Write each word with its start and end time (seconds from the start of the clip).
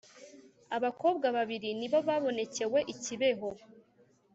abakobwa 0.75 1.27
babiri 1.37 1.69
nibo 1.79 1.99
babonekewe 2.07 2.79
ikibeho 2.93 3.49